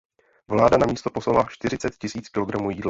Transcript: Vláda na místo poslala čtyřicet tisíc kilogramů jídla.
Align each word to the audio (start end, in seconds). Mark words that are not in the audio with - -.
Vláda 0.47 0.77
na 0.77 0.85
místo 0.85 1.09
poslala 1.09 1.47
čtyřicet 1.49 1.97
tisíc 1.97 2.29
kilogramů 2.29 2.69
jídla. 2.69 2.79